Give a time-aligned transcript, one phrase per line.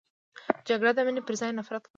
[0.69, 1.89] جګړه د مینې پر ځای نفرت خپروي